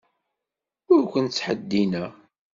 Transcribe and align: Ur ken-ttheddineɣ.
Ur 0.93 1.03
ken-ttheddineɣ. 1.13 2.11